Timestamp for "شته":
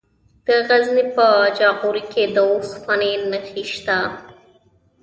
3.73-3.97